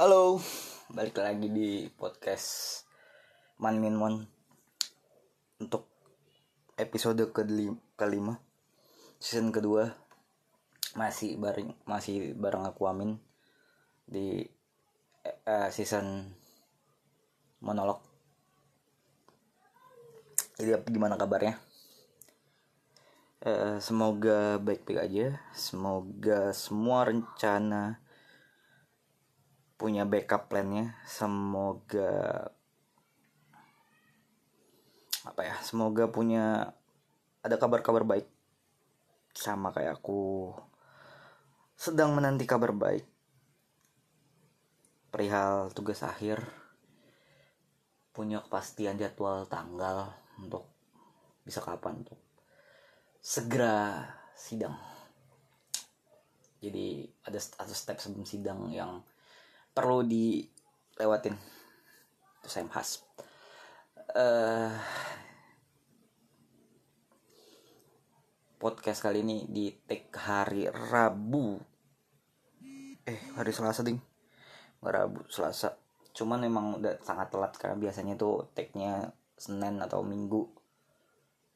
[0.00, 0.40] Halo,
[0.96, 2.80] balik lagi di podcast
[3.60, 4.16] Man Min Mon
[5.60, 5.92] untuk
[6.80, 8.40] episode kelima, kelima
[9.20, 9.92] season kedua
[10.96, 13.20] masih bareng masih bareng aku Amin
[14.08, 14.40] di
[15.28, 16.32] eh, season
[17.60, 18.00] monolog.
[20.56, 21.60] Jadi gimana kabarnya?
[23.44, 25.36] Eh, semoga baik-baik aja.
[25.52, 27.99] Semoga semua rencana
[29.80, 30.92] punya backup plannya.
[31.08, 32.52] Semoga
[35.24, 36.76] apa ya semoga punya
[37.40, 38.28] ada kabar-kabar baik.
[39.32, 40.52] Sama kayak aku.
[41.80, 43.08] Sedang menanti kabar baik.
[45.08, 46.44] Perihal tugas akhir.
[48.12, 50.68] Punya kepastian jadwal tanggal untuk
[51.40, 52.20] bisa kapan untuk
[53.24, 54.04] segera
[54.36, 54.76] sidang.
[56.60, 59.00] Jadi ada satu step sebelum sidang yang
[59.70, 61.34] perlu dilewatin.
[62.40, 63.10] Itu saya khas
[64.14, 64.74] uh,
[68.60, 71.56] podcast kali ini di take hari Rabu.
[73.06, 73.98] Eh hari Selasa ding.
[74.82, 75.76] Rabu Selasa.
[76.10, 80.44] Cuman memang udah sangat telat karena biasanya tuh take-nya Senin atau Minggu.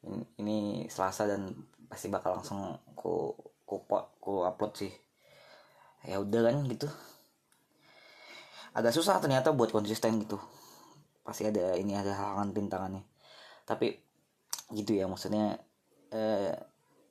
[0.05, 0.57] Ini, ini
[0.89, 1.53] Selasa dan
[1.85, 3.35] pasti bakal langsung ku
[3.67, 3.85] ku,
[4.21, 4.93] ku upload sih.
[6.05, 6.89] Ya udah kan gitu
[8.75, 10.35] agak susah ternyata buat konsisten gitu.
[11.23, 13.03] Pasti ada ini ada halangan rintangannya.
[13.63, 13.95] Tapi
[14.75, 15.55] gitu ya maksudnya
[16.11, 16.53] eh,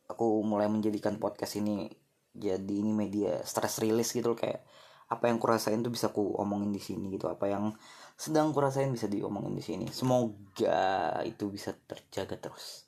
[0.06, 1.88] aku mulai menjadikan podcast ini
[2.34, 4.60] jadi ini media stress release gitu loh kayak
[5.08, 7.70] apa yang kurasain tuh bisa ku omongin di sini gitu apa yang
[8.18, 9.86] sedang kurasain bisa diomongin di sini.
[9.90, 12.86] Semoga itu bisa terjaga terus.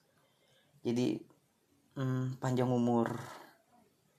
[0.86, 1.18] Jadi
[1.96, 3.16] hmm, panjang umur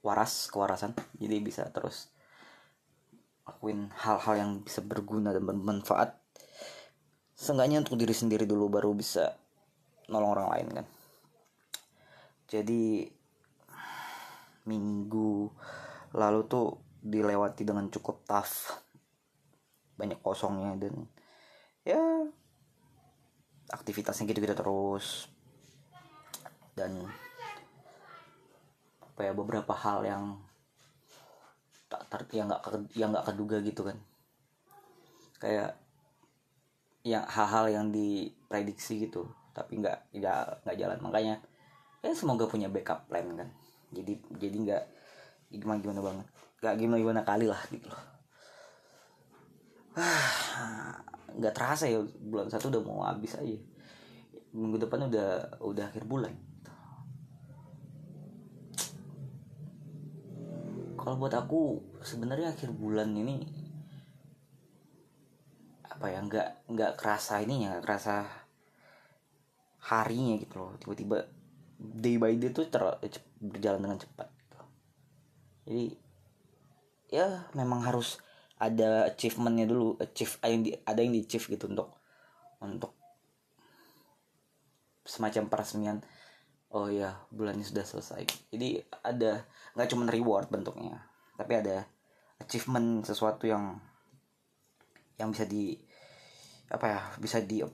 [0.02, 2.12] waras kewarasan jadi bisa terus
[3.48, 6.20] lakuin hal-hal yang bisa berguna dan bermanfaat
[7.38, 9.38] seenggaknya untuk diri sendiri dulu baru bisa
[10.12, 10.86] nolong orang lain kan.
[12.48, 13.06] Jadi
[14.68, 15.48] minggu
[16.16, 18.84] lalu tuh dilewati dengan cukup tough
[19.96, 20.94] banyak kosongnya dan
[21.88, 22.04] ya
[23.72, 25.30] aktivitasnya gitu-gitu terus.
[26.74, 27.06] Dan
[29.02, 30.24] apa ya beberapa hal yang
[31.88, 32.62] tak yang nggak
[32.96, 33.98] yang nggak keduga gitu kan.
[35.40, 35.80] Kayak
[37.08, 41.00] yang hal-hal yang diprediksi gitu tapi nggak nggak nggak jalan.
[41.02, 41.36] Makanya
[42.04, 43.50] ya semoga punya backup plan kan.
[43.96, 44.84] Jadi jadi nggak
[45.52, 46.28] gimana gimana banget.
[46.60, 48.04] Nggak gimana gimana kali lah gitu loh.
[51.38, 53.58] Nggak terasa ya bulan satu udah mau habis aja.
[54.54, 56.47] Minggu depan udah udah akhir bulan
[61.08, 63.40] kalau buat aku sebenarnya akhir bulan ini
[65.88, 68.28] apa ya nggak nggak kerasa ininya nggak kerasa
[69.88, 71.32] harinya gitu loh tiba-tiba
[71.80, 72.84] day by day tuh ter
[73.40, 74.60] berjalan dengan cepat gitu.
[75.64, 75.86] jadi
[77.08, 78.20] ya memang harus
[78.60, 81.96] ada achievementnya dulu achieve ada yang di, ada yang di achieve gitu untuk
[82.60, 82.92] untuk
[85.08, 86.04] semacam peresmian
[86.78, 88.22] oh ya bulannya sudah selesai.
[88.54, 89.42] Jadi ada
[89.74, 91.02] nggak cuma reward bentuknya
[91.38, 91.86] tapi ada
[92.42, 93.78] achievement sesuatu yang
[95.18, 95.74] yang bisa di
[96.70, 97.66] apa ya bisa di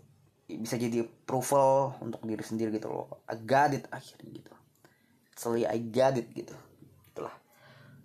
[0.44, 3.24] bisa jadi approval untuk diri sendiri gitu loh.
[3.28, 4.54] I got it akhirnya gitu.
[5.36, 6.56] Actually I got it gitu.
[7.12, 7.36] Itulah.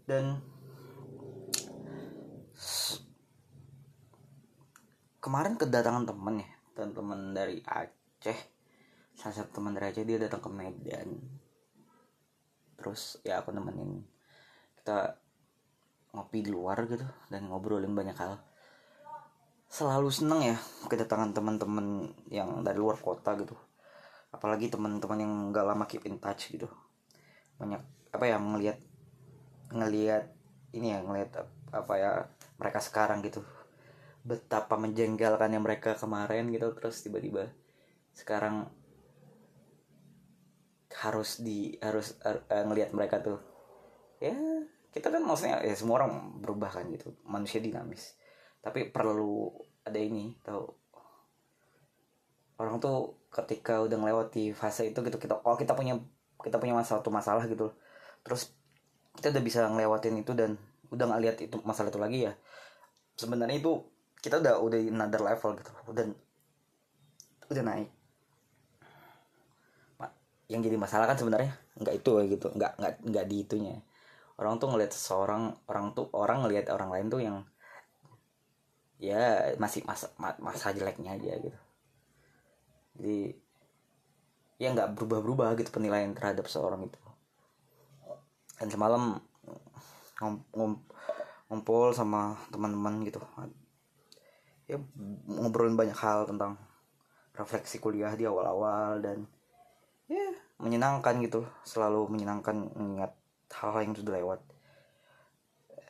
[0.07, 0.43] Dan
[5.23, 8.58] kemarin kedatangan temen ya teman-teman dari Aceh
[9.19, 11.19] salah satu teman Aceh dia datang ke Medan.
[12.79, 14.07] Terus ya aku nemenin.
[14.79, 15.19] Kita
[16.15, 18.39] ngopi di luar gitu dan ngobrolin banyak hal.
[19.67, 23.59] Selalu seneng ya kedatangan teman-teman yang dari luar kota gitu.
[24.31, 26.71] Apalagi teman-teman yang gak lama keep in touch gitu.
[27.59, 27.83] Banyak
[28.15, 28.79] apa ya ngelihat
[29.75, 30.31] ngelihat
[30.79, 31.43] ini ya ngelihat
[31.75, 32.11] apa ya
[32.55, 33.43] mereka sekarang gitu.
[34.23, 37.51] Betapa menjengkelkannya mereka kemarin gitu terus tiba-tiba
[38.15, 38.78] sekarang
[40.99, 43.39] harus di harus uh, ngelihat mereka tuh.
[44.19, 44.35] Ya
[44.91, 47.15] kita kan maksudnya ya semua orang berubah kan gitu.
[47.23, 48.19] Manusia dinamis.
[48.59, 49.55] Tapi perlu
[49.87, 50.67] ada ini tahu.
[52.59, 55.95] Orang tuh ketika udah melewati fase itu gitu kita oh kita punya
[56.43, 57.71] kita punya masalah satu masalah gitu.
[58.27, 58.51] Terus
[59.15, 60.59] kita udah bisa ngelewatin itu dan
[60.91, 62.33] udah nggak lihat itu masalah itu lagi ya.
[63.15, 63.87] Sebenarnya itu
[64.19, 65.71] kita udah udah another level gitu.
[65.87, 66.05] Udah
[67.49, 67.98] udah naik
[70.49, 73.77] yang jadi masalah kan sebenarnya nggak itu gitu nggak nggak nggak di itunya.
[74.41, 77.37] Orang tuh ngelihat seseorang orang tuh orang ngelihat orang lain tuh yang
[78.99, 81.59] ya masih masa masa jeleknya aja gitu.
[82.99, 83.19] Jadi
[84.59, 86.99] ya nggak berubah-berubah gitu penilaian terhadap seorang itu.
[88.59, 89.21] Dan semalam
[91.47, 93.21] ngumpul sama teman-teman gitu.
[94.67, 94.81] Ya
[95.29, 96.59] ngobrolin banyak hal tentang
[97.39, 99.31] refleksi kuliah di awal-awal dan
[100.09, 100.29] ya
[100.59, 101.47] menyenangkan gitu.
[101.63, 103.13] Selalu menyenangkan mengingat
[103.55, 104.41] hal-hal yang sudah lewat.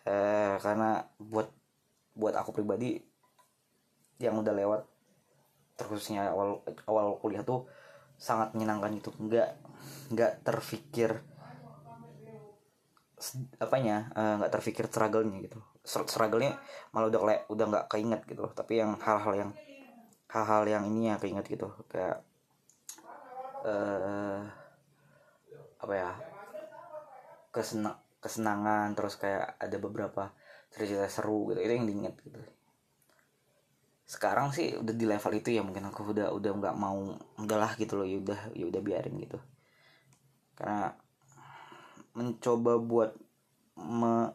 [0.08, 1.48] Eh, karena buat
[2.18, 2.98] buat aku pribadi
[4.18, 4.82] yang udah lewat
[5.78, 7.70] terkhususnya awal awal kuliah tuh
[8.18, 9.48] sangat menyenangkan itu nggak
[10.10, 11.22] nggak terfikir
[13.62, 15.58] apanya eh, nggak uh, terfikir struggle-nya gitu.
[15.86, 16.58] Struggle-nya
[16.90, 19.50] malah udah udah nggak keinget gitu tapi yang hal-hal yang
[20.28, 21.70] hal-hal yang ini ya keinget gitu.
[21.86, 22.26] Kayak
[23.64, 24.42] uh,
[25.78, 26.12] apa ya?
[27.54, 30.34] Kesenang kesenangan terus kayak ada beberapa
[30.74, 31.62] cerita seru gitu.
[31.62, 32.40] Itu yang diinget gitu.
[34.08, 37.98] Sekarang sih udah di level itu ya mungkin aku udah udah nggak mau udahlah gitu
[37.98, 38.06] loh.
[38.06, 39.38] Ya udah ya udah biarin gitu.
[40.58, 40.90] Karena
[42.18, 43.14] mencoba buat
[43.78, 44.34] me,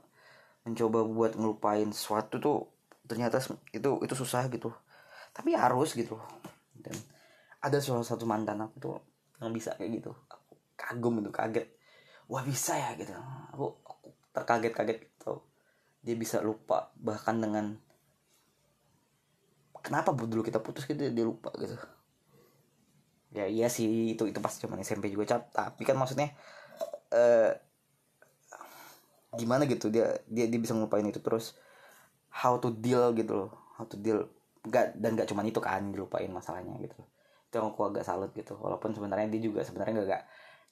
[0.63, 2.57] mencoba buat ngelupain sesuatu tuh
[3.03, 3.43] ternyata
[3.75, 4.71] itu itu susah gitu.
[5.35, 6.15] Tapi harus gitu.
[6.71, 6.95] Dan
[7.63, 9.12] ada salah satu mantan aku tuh
[9.43, 10.11] yang bisa kayak gitu.
[10.31, 11.67] Aku kagum itu kaget.
[12.31, 13.11] Wah bisa ya gitu.
[13.51, 15.43] Aku, aku terkaget-kaget gitu.
[16.03, 17.75] Dia bisa lupa bahkan dengan
[19.83, 21.75] kenapa dulu kita putus gitu dia lupa gitu.
[23.33, 26.31] Ya iya sih itu itu pas cuman SMP juga cap tapi kan maksudnya
[27.11, 27.51] eh
[29.33, 31.59] gimana gitu dia dia dia bisa ngelupain itu terus.
[32.33, 33.51] How to deal gitu loh.
[33.77, 34.31] How to deal.
[34.63, 36.95] Gak dan gak cuman itu kan dilupain masalahnya gitu
[37.53, 38.57] itu yang aku agak salut gitu.
[38.57, 40.23] Walaupun sebenarnya dia juga sebenarnya gak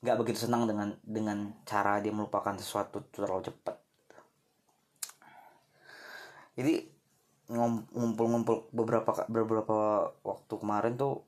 [0.01, 3.78] gak begitu senang dengan dengan cara dia melupakan sesuatu terlalu cepat.
[6.57, 6.89] Jadi
[7.54, 11.22] ngumpul-ngumpul beberapa beberapa waktu kemarin tuh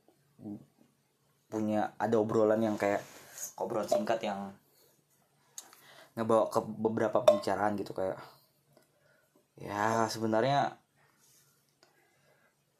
[1.54, 3.06] punya ada obrolan yang kayak
[3.62, 4.58] obrolan singkat yang
[6.18, 8.18] ngebawa ke beberapa pembicaraan gitu kayak
[9.58, 10.82] ya sebenarnya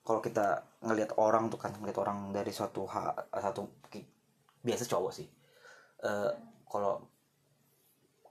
[0.04, 3.64] kalau kita ngelihat orang tuh kan ngelihat orang dari suatu hal satu
[4.64, 5.28] biasa cowok sih.
[6.04, 6.32] Uh,
[6.68, 7.00] kalau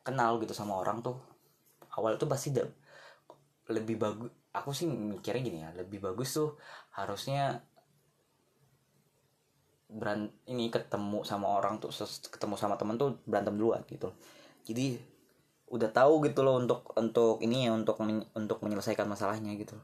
[0.04, 1.16] kenal gitu sama orang tuh
[1.96, 2.52] awal itu pasti
[3.72, 6.60] lebih bagus aku sih mikirnya gini ya lebih bagus tuh
[6.92, 7.64] harusnya
[9.88, 11.88] beran ini ketemu sama orang tuh
[12.28, 14.12] ketemu sama temen tuh berantem duluan gitu.
[14.64, 15.00] Jadi
[15.72, 17.96] udah tahu gitu loh untuk untuk ini ya untuk
[18.36, 19.76] untuk menyelesaikan masalahnya gitu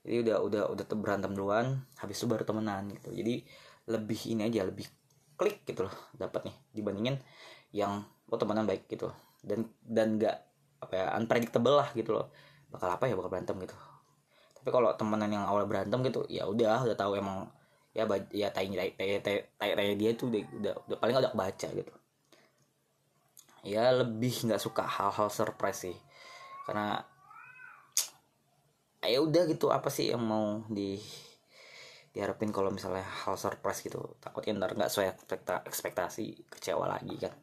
[0.00, 3.12] jadi udah udah udah berantem duluan habis itu baru temenan gitu.
[3.12, 3.44] Jadi
[3.90, 4.88] lebih ini aja lebih
[5.36, 7.16] klik gitu loh dapat nih dibandingin
[7.72, 9.08] yang oh temenan baik gitu
[9.40, 10.36] dan dan nggak
[10.80, 12.32] apa ya unpredictable lah gitu loh.
[12.72, 13.76] Bakal apa ya bakal berantem gitu.
[14.60, 17.48] Tapi kalau temenan yang awal berantem gitu ya udah udah tahu emang
[17.92, 18.70] ya ya tai
[19.98, 21.92] dia tuh udah, udah udah paling udah baca gitu.
[23.60, 25.96] Ya lebih nggak suka hal-hal surprise sih.
[26.64, 27.04] Karena
[29.04, 31.00] ya udah gitu apa sih yang mau di
[32.10, 34.18] diharapin kalau misalnya hal surprise gitu?
[34.18, 35.08] Takutnya ntar nggak sesuai
[35.64, 37.34] ekspektasi kecewa lagi kan.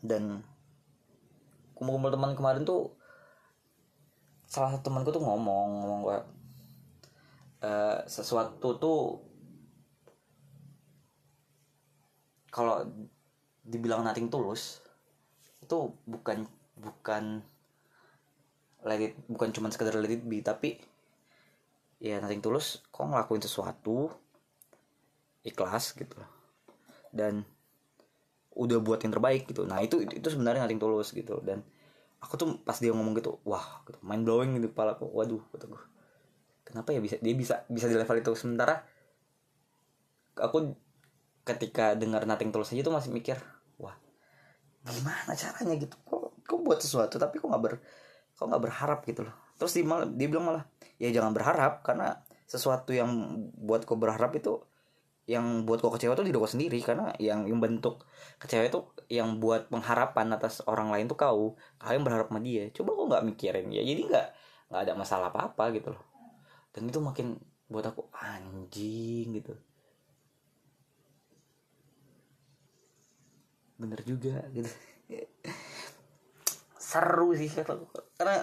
[0.00, 0.40] Dan
[1.76, 2.94] kumpul-kumpul teman kemarin tuh
[4.50, 6.26] salah satu temanku tuh ngomong ngomong kayak
[7.62, 9.00] uh, sesuatu tuh
[12.50, 12.82] kalau
[13.62, 14.82] dibilang nothing tulus
[15.62, 17.46] itu bukan bukan
[18.86, 20.80] let it, bukan cuma sekedar let it be tapi
[22.00, 24.08] ya nothing tulus kok ngelakuin sesuatu
[25.44, 26.16] ikhlas gitu.
[27.12, 27.44] Dan
[28.56, 29.64] udah buat yang terbaik gitu.
[29.68, 31.40] Nah itu itu sebenarnya nothing tulus gitu.
[31.44, 31.60] Dan
[32.20, 35.08] aku tuh pas dia ngomong gitu wah gitu, mind blowing gitu kepala aku.
[35.08, 35.82] Waduh kata gue
[36.64, 38.32] kenapa ya bisa dia bisa bisa di level itu?
[38.36, 38.84] Sementara
[40.36, 40.72] aku
[41.44, 43.36] ketika dengar nothing tulus aja tuh masih mikir
[43.80, 43.96] wah
[44.88, 45.96] gimana caranya gitu?
[46.04, 47.74] Kok kok buat sesuatu tapi kok nggak ber
[48.40, 49.36] kok nggak berharap gitu loh.
[49.60, 50.64] Terus dia malah dia bilang malah
[50.96, 53.12] ya jangan berharap karena sesuatu yang
[53.60, 54.64] buat kau berharap itu
[55.28, 58.08] yang buat kau kecewa tuh diri kau sendiri karena yang yang bentuk
[58.40, 58.80] kecewa itu
[59.12, 62.72] yang buat pengharapan atas orang lain tuh kau kalian berharap sama dia.
[62.72, 63.84] Coba kau nggak mikirin ya.
[63.84, 64.26] Jadi nggak
[64.72, 66.02] nggak ada masalah apa apa gitu loh.
[66.72, 67.36] Dan itu makin
[67.68, 69.52] buat aku anjing gitu.
[73.76, 74.72] Bener juga gitu
[76.90, 77.46] seru sih.
[78.18, 78.42] Karena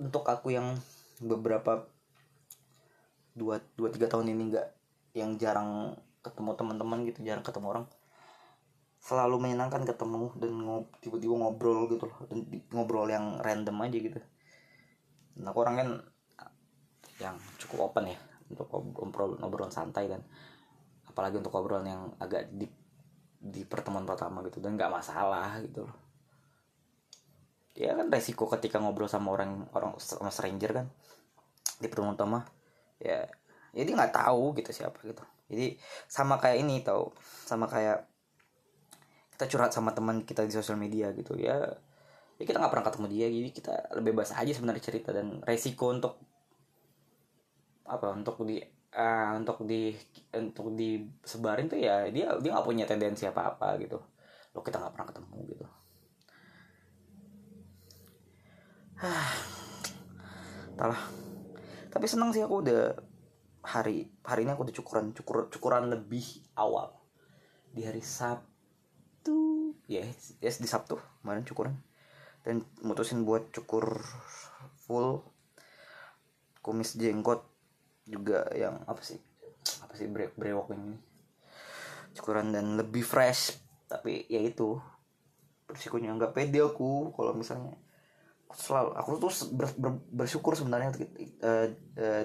[0.00, 0.72] untuk aku yang
[1.20, 1.84] beberapa
[3.36, 4.68] dua dua tiga tahun ini nggak
[5.18, 7.86] yang jarang ketemu teman-teman gitu jarang ketemu orang
[9.04, 12.40] selalu menyenangkan ketemu dan ngob, tiba-tiba ngobrol gitu loh dan
[12.72, 14.20] ngobrol yang random aja gitu.
[15.44, 15.88] Nah aku orang kan
[17.20, 20.24] yang cukup open ya untuk ngobrol ngobrol santai dan
[21.04, 22.66] apalagi untuk obrolan yang agak di
[23.44, 26.03] di pertemuan pertama gitu dan nggak masalah gitu loh
[27.74, 30.86] ya kan resiko ketika ngobrol sama orang orang sama stranger kan.
[31.82, 32.46] Di pertemuan pertama
[33.02, 33.26] ya
[33.74, 35.22] jadi ya nggak tahu gitu siapa gitu.
[35.50, 35.76] Jadi
[36.06, 38.06] sama kayak ini tau sama kayak
[39.34, 41.58] kita curhat sama teman kita di sosial media gitu ya.
[42.38, 45.90] Ya kita nggak pernah ketemu dia jadi kita lebih bebas aja sebenarnya cerita dan resiko
[45.90, 46.18] untuk
[47.84, 48.62] apa untuk di
[48.96, 49.92] uh, untuk di
[50.32, 53.98] untuk disebarin tuh ya dia dia nggak punya tendensi apa apa gitu.
[54.54, 55.66] Lo kita nggak pernah ketemu gitu
[60.78, 61.02] Talah.
[61.92, 62.96] Tapi senang sih aku udah
[63.64, 66.24] hari hari ini aku udah cukuran cukur cukuran lebih
[66.56, 66.96] awal.
[67.70, 69.72] Di hari Sabtu.
[69.86, 71.74] Ya yes, yes di Sabtu kemarin cukuran.
[72.44, 74.04] Dan mutusin buat cukur
[74.84, 75.24] full
[76.64, 77.44] kumis jenggot
[78.04, 79.20] juga yang apa sih
[79.84, 80.96] apa sih brewok brewok ini.
[82.16, 83.60] Cukuran dan lebih fresh.
[83.84, 84.80] Tapi ya itu
[85.64, 87.83] bersikunya nggak pede aku kalau misalnya
[88.54, 90.94] selalu aku tuh ber, ber, bersyukur sebenarnya
[91.42, 91.68] uh,
[91.98, 92.24] uh,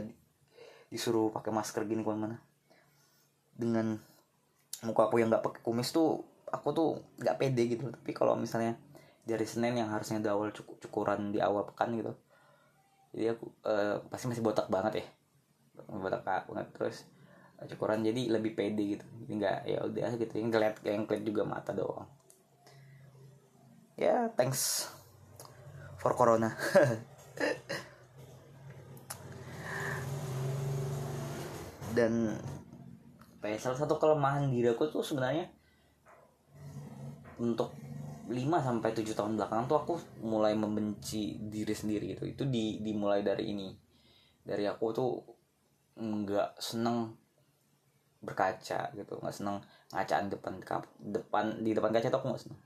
[0.90, 2.38] disuruh pakai masker gini ke mana mana
[3.54, 4.00] dengan
[4.86, 7.92] muka aku yang nggak pakai kumis tuh aku tuh nggak pede gitu.
[7.92, 8.80] Tapi kalau misalnya
[9.28, 12.14] dari senin yang harusnya di awal cukur cukuran di awal pekan gitu
[13.14, 15.06] jadi aku uh, pasti masih botak banget ya.
[15.90, 16.98] Buat banget terus
[17.60, 19.06] cukuran jadi lebih pede gitu.
[19.26, 22.08] Jadi nggak ya udah gitu yang ngeliat yang ngeliat juga mata doang.
[24.00, 24.88] Ya yeah, thanks
[26.00, 26.56] for corona
[31.98, 32.40] dan
[33.40, 35.48] apa ya, salah satu kelemahan diri aku tuh sebenarnya
[37.40, 37.72] untuk
[38.28, 39.94] 5 sampai 7 tahun belakangan tuh aku
[40.28, 42.28] mulai membenci diri sendiri gitu.
[42.28, 43.72] Itu di dimulai dari ini.
[44.44, 45.12] Dari aku tuh
[46.00, 47.16] nggak seneng
[48.20, 49.64] berkaca gitu nggak seneng
[49.96, 50.60] ngacaan depan
[51.00, 52.60] depan di depan kaca tuh aku nggak seneng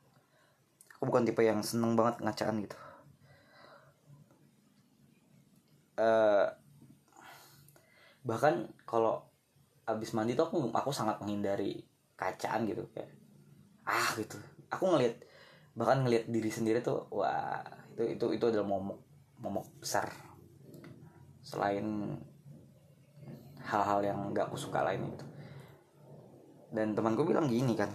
[0.97, 2.77] aku bukan tipe yang seneng banget ngacaan gitu
[5.97, 6.47] uh,
[8.23, 9.19] bahkan kalau
[9.83, 11.83] abis mandi tuh aku aku sangat menghindari
[12.15, 13.11] kacaan gitu kayak
[13.83, 14.39] ah gitu.
[14.71, 15.19] Aku ngelihat
[15.75, 17.59] bahkan ngelihat diri sendiri tuh wah
[17.93, 18.99] itu itu itu adalah momok
[19.43, 20.07] momok besar.
[21.43, 22.15] Selain
[23.63, 25.25] hal-hal yang nggak aku suka lain gitu.
[26.73, 27.91] Dan temanku bilang gini kan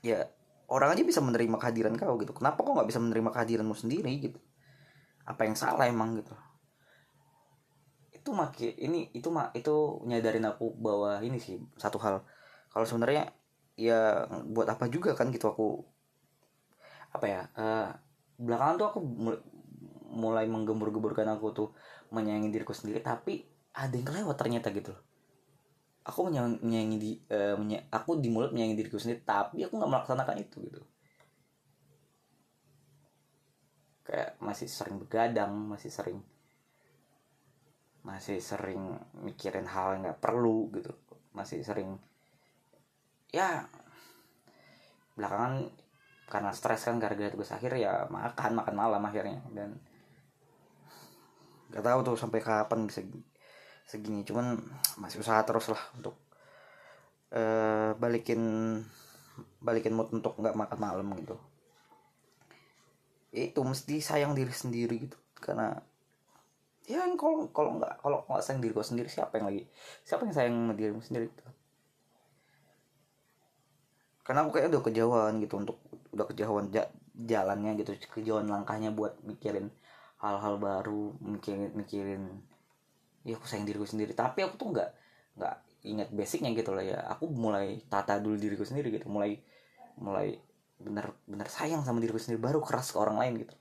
[0.00, 0.24] ya
[0.66, 2.32] orang aja bisa menerima kehadiran kau gitu.
[2.32, 4.40] Kenapa kau nggak bisa menerima kehadiranmu sendiri gitu?
[5.28, 6.32] Apa yang salah emang gitu
[8.26, 12.26] itu makin ini itu mak itu nyadarin aku bahwa ini sih satu hal.
[12.74, 13.30] Kalau sebenarnya
[13.78, 15.86] ya buat apa juga kan gitu aku
[17.14, 17.88] apa ya uh,
[18.40, 18.98] belakangan tuh aku
[20.10, 21.68] mulai menggembur-gemburkan aku tuh
[22.10, 24.96] menyayangi diriku sendiri tapi ada yang kelewat ternyata gitu
[26.06, 30.36] aku menyayangi di uh, menya, aku di mulut menyayangi diriku sendiri tapi aku nggak melaksanakan
[30.38, 30.82] itu gitu.
[34.06, 36.22] Kayak masih sering begadang masih sering
[38.06, 40.94] masih sering mikirin hal yang nggak perlu gitu.
[41.34, 41.98] Masih sering
[43.34, 43.66] ya
[45.18, 45.66] belakangan
[46.30, 49.42] karena stres kan gara-gara tugas akhir ya makan makan malam akhirnya.
[49.50, 49.74] Dan
[51.74, 53.02] nggak tahu tuh sampai kapan bisa
[53.82, 54.22] segini.
[54.22, 54.54] Cuman
[55.02, 56.14] masih usaha terus lah untuk
[57.34, 58.38] uh, balikin
[59.58, 61.34] balikin mood untuk nggak makan malam gitu.
[63.34, 65.18] Itu mesti sayang diri sendiri gitu.
[65.42, 65.74] Karena
[66.86, 69.62] ya kalau kalau nggak kalau nggak sayang diri gue sendiri siapa yang lagi
[70.06, 71.44] siapa yang sayang diri sendiri gitu?
[74.22, 75.78] Karena aku kayaknya udah kejauhan gitu untuk
[76.14, 76.70] udah kejauhan
[77.14, 79.70] jalannya gitu kejauhan langkahnya buat mikirin
[80.22, 82.22] hal-hal baru mikirin mikirin
[83.26, 84.14] ya aku sayang diriku sendiri.
[84.14, 84.90] Tapi aku tuh nggak
[85.36, 85.54] nggak
[85.86, 86.98] ingat basicnya gitu lah ya.
[87.10, 89.10] Aku mulai tata dulu diriku sendiri gitu.
[89.10, 89.42] Mulai
[89.98, 90.38] mulai
[90.78, 93.54] bener bener sayang sama diriku sendiri baru keras ke orang lain gitu.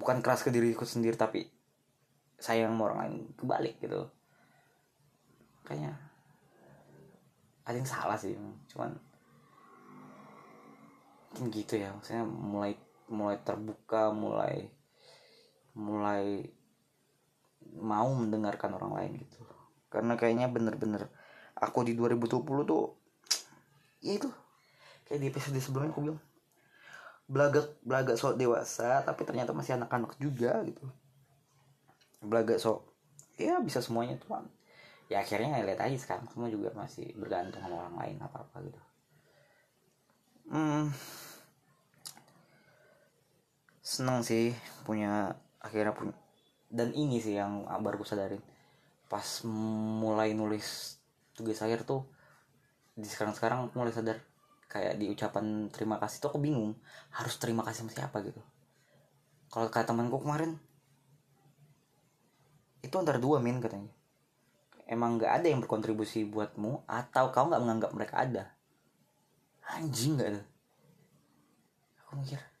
[0.00, 1.51] Bukan keras ke diriku sendiri tapi
[2.42, 4.10] sayang sama orang lain kebalik gitu.
[5.62, 5.94] Kayaknya
[7.62, 8.34] ada yang salah sih
[8.74, 8.98] cuman
[11.30, 11.94] mungkin gitu ya.
[11.94, 12.74] Maksudnya mulai
[13.06, 14.66] mulai terbuka mulai
[15.78, 16.50] mulai
[17.78, 19.38] mau mendengarkan orang lain gitu.
[19.86, 21.06] Karena kayaknya bener-bener
[21.54, 22.98] aku di 2020 tuh
[24.04, 24.28] ya itu.
[25.06, 26.20] Kayak di episode sebelumnya aku bilang
[27.32, 30.84] belaga belaga sok dewasa tapi ternyata masih anak-anak juga gitu
[32.22, 32.86] belaga sok
[33.36, 34.38] ya bisa semuanya tuh
[35.12, 38.80] ya akhirnya lihat aja sekarang semua juga masih bergantung sama orang lain apa apa gitu.
[40.48, 40.88] Hmm.
[43.84, 44.56] Seneng sih
[44.88, 46.16] punya akhirnya punya
[46.72, 48.42] dan ini sih yang baru gue sadarin.
[49.12, 50.96] Pas mulai nulis
[51.36, 52.08] tugas akhir tuh
[52.96, 54.16] di sekarang sekarang mulai sadar
[54.72, 56.72] kayak di ucapan terima kasih tuh aku bingung
[57.12, 58.40] harus terima kasih sama siapa gitu.
[59.52, 60.56] Kalau kata temanku kemarin
[62.82, 63.90] itu antara dua min katanya.
[64.84, 68.44] Emang nggak ada yang berkontribusi buatmu atau kau nggak menganggap mereka ada?
[69.78, 70.42] Anjing nggak ada.
[72.04, 72.52] Aku mikir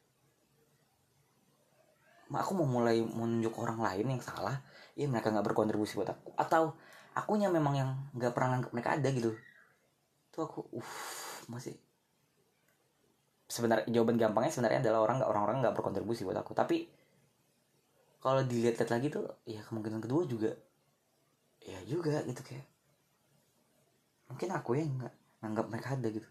[2.38, 4.64] aku mau mulai menunjuk orang lain yang salah.
[4.96, 6.32] Iya mereka nggak berkontribusi buat aku.
[6.36, 6.76] Atau
[7.12, 9.30] akunya memang yang nggak pernah nganggap mereka ada gitu.
[10.32, 10.92] Tuh aku uh
[11.52, 11.76] masih.
[13.52, 16.56] Sebenarnya jawaban gampangnya sebenarnya adalah orang nggak orang-orang nggak berkontribusi buat aku.
[16.56, 16.88] Tapi
[18.22, 20.54] kalau dilihat-lihat lagi tuh ya kemungkinan kedua juga
[21.58, 22.66] ya juga gitu kayak
[24.30, 26.28] mungkin aku yang nggak nganggap mereka ada gitu.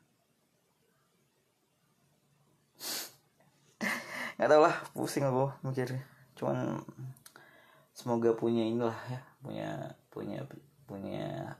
[4.40, 6.02] Nggak tau lah pusing aku mikirnya.
[6.34, 6.80] Cuman
[7.92, 9.70] semoga punya inilah ya punya
[10.10, 10.40] punya
[10.88, 11.60] punya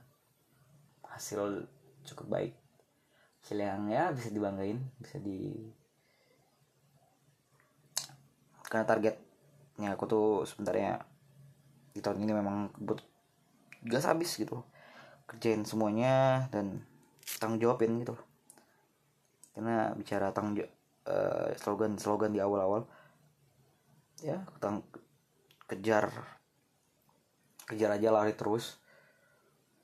[1.06, 1.68] hasil
[2.08, 2.52] cukup baik.
[3.44, 5.70] Hasil yang ya bisa dibanggain bisa di
[8.66, 8.88] karena
[9.72, 11.00] targetnya aku tuh sebenarnya
[11.96, 13.00] di tahun ini memang but
[13.88, 14.60] gas habis gitu.
[15.24, 16.84] Kerjain semuanya dan
[17.40, 18.12] tanggung jawabin gitu.
[19.56, 20.60] Karena bicara tanggung
[21.08, 22.84] uh, slogan slogan di awal-awal
[24.20, 24.86] ya tentang
[25.66, 26.12] kejar
[27.66, 28.76] kejar aja lari terus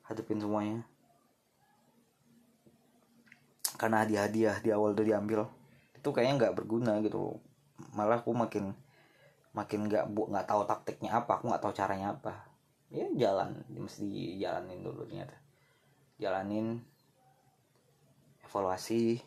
[0.05, 0.85] hadapin semuanya.
[3.81, 5.49] Karena hadiah-hadiah di awal udah diambil
[5.97, 7.41] itu kayaknya nggak berguna gitu.
[7.97, 8.77] Malah aku makin
[9.57, 12.49] makin nggak bu nggak tahu taktiknya apa aku nggak tahu caranya apa.
[12.89, 15.37] Ya jalan mesti jalanin dulu ternyata
[16.21, 16.81] jalanin
[18.45, 19.21] evaluasi.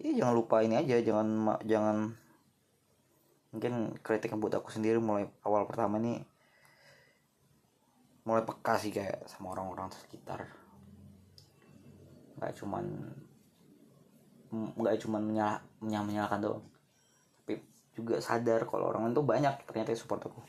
[0.00, 2.16] Ya jangan lupa ini aja jangan jangan
[3.50, 6.22] mungkin kritik buat aku sendiri mulai awal pertama nih
[8.22, 10.46] mulai peka sih kayak sama orang-orang sekitar.
[12.38, 12.84] Nggak cuman
[14.50, 16.69] nggak cuman menyalah menyalah menyalahkan doang
[18.00, 20.40] juga sadar kalau orang tuh banyak ternyata support aku.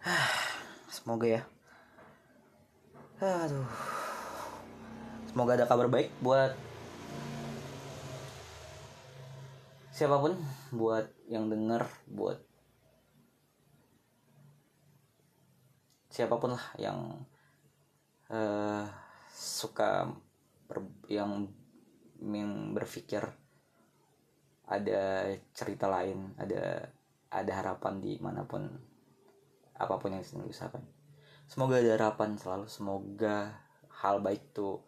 [0.96, 1.42] Semoga ya.
[3.20, 3.68] Aduh.
[5.28, 6.56] Semoga ada kabar baik buat
[10.00, 10.32] siapa pun
[10.72, 12.40] buat yang denger buat
[16.08, 17.20] siapa pun lah yang
[18.32, 18.88] uh,
[19.28, 20.08] suka
[20.64, 21.52] ber, yang
[22.24, 23.28] yang berpikir
[24.70, 26.86] ada cerita lain ada
[27.30, 28.62] ada harapan di mana pun
[29.74, 30.82] apa pun yang sedang diusahakan.
[31.50, 33.50] Semoga ada harapan selalu semoga
[34.02, 34.78] hal baik tuh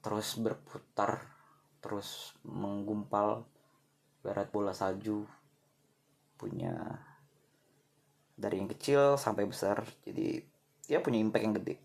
[0.00, 1.20] terus berputar
[1.84, 3.44] terus menggumpal.
[4.24, 5.22] Barat bola salju
[6.34, 6.74] punya
[8.34, 10.42] dari yang kecil sampai besar jadi
[10.90, 11.76] ya punya impact yang gede.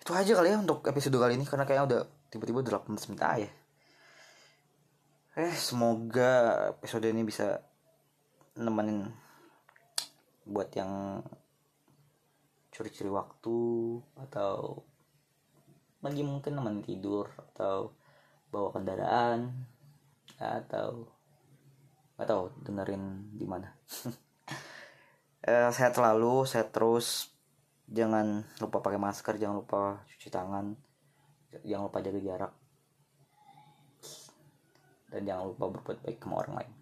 [0.00, 2.00] Itu aja kali ya untuk episode kali ini karena kayaknya udah
[2.32, 3.50] tiba-tiba udah 18 menit aja
[5.34, 6.30] eh semoga
[6.70, 7.58] episode ini bisa
[8.54, 9.10] nemenin
[10.46, 11.18] buat yang
[12.70, 13.58] curi-curi waktu
[14.14, 14.86] atau
[16.06, 17.98] lagi mungkin teman tidur atau
[18.54, 19.50] bawa kendaraan
[20.38, 21.10] atau
[22.14, 23.74] nggak dengerin di mana.
[25.44, 27.28] Eh, sehat selalu terus.
[27.84, 30.72] Jangan lupa pakai masker jangan lupa cuci tangan
[31.68, 32.52] jangan lupa jaga jarak
[35.14, 36.72] dan jangan lupa berbuat baik sama orang lain.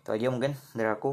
[0.00, 1.12] Itu aja mungkin dari aku.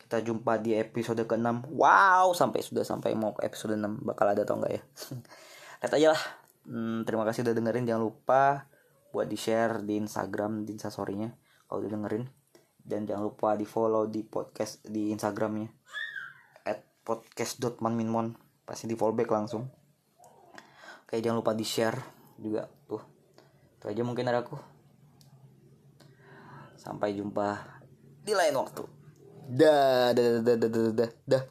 [0.00, 4.48] Kita jumpa di episode ke-6 wow sampai sudah sampai mau ke episode 6 bakal ada
[4.48, 4.82] atau enggak ya?
[5.84, 6.22] Lihat aja lah.
[6.64, 7.84] Hmm, terima kasih udah dengerin.
[7.84, 8.72] Jangan lupa
[9.12, 11.30] buat di share di Instagram di instastorynya
[11.68, 12.24] kalau udah dengerin
[12.82, 15.68] dan jangan lupa di follow di podcast di Instagramnya.
[16.64, 18.32] At podcast.manminmon
[18.64, 19.68] pasti di follow back langsung.
[21.04, 22.00] Oke jangan lupa di share
[22.40, 23.13] juga tuh
[23.84, 24.56] itu aja mungkin ada aku.
[26.80, 27.60] Sampai jumpa
[28.24, 28.80] di lain waktu.
[29.44, 31.42] Dah dah dah dah dah dah dah